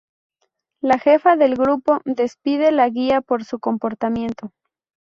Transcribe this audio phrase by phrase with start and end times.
[0.81, 4.51] La jefa del grupo despide al guía por su comportamiento.